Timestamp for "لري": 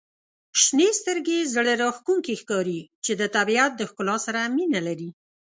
4.87-5.09